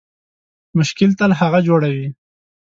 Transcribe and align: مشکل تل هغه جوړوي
مشکل 0.77 1.09
تل 1.19 1.31
هغه 1.41 1.59
جوړوي 1.67 2.07